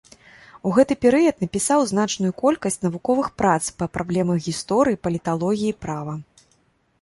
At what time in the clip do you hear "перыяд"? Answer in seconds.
1.05-1.35